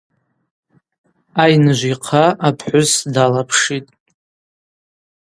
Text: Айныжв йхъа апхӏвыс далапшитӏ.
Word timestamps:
Айныжв 1.43 1.83
йхъа 1.91 2.25
апхӏвыс 2.47 2.91
далапшитӏ. 3.13 3.93